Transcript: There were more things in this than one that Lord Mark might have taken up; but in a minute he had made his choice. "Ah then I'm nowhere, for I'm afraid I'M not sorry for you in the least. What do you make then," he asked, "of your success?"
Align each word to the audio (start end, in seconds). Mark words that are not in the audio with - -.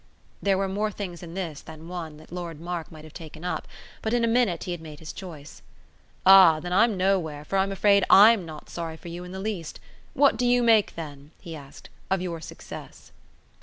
There 0.41 0.57
were 0.57 0.67
more 0.67 0.89
things 0.89 1.21
in 1.21 1.35
this 1.35 1.61
than 1.61 1.87
one 1.87 2.17
that 2.17 2.31
Lord 2.31 2.59
Mark 2.59 2.91
might 2.91 3.03
have 3.03 3.13
taken 3.13 3.45
up; 3.45 3.67
but 4.01 4.15
in 4.15 4.23
a 4.23 4.27
minute 4.27 4.63
he 4.63 4.71
had 4.71 4.81
made 4.81 4.97
his 4.97 5.13
choice. 5.13 5.61
"Ah 6.25 6.59
then 6.59 6.73
I'm 6.73 6.97
nowhere, 6.97 7.45
for 7.45 7.57
I'm 7.59 7.71
afraid 7.71 8.03
I'M 8.09 8.43
not 8.43 8.67
sorry 8.67 8.97
for 8.97 9.09
you 9.09 9.23
in 9.23 9.31
the 9.31 9.39
least. 9.39 9.79
What 10.15 10.37
do 10.37 10.45
you 10.47 10.63
make 10.63 10.95
then," 10.95 11.29
he 11.39 11.55
asked, 11.55 11.91
"of 12.09 12.19
your 12.19 12.41
success?" 12.41 13.11